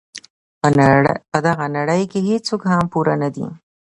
[1.31, 3.47] په دغه نړۍ کې هیڅوک هم پوره نه دي.